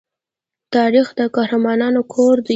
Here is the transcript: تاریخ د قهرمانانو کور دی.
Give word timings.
تاریخ 0.75 1.07
د 1.19 1.21
قهرمانانو 1.35 2.01
کور 2.13 2.35
دی. 2.45 2.49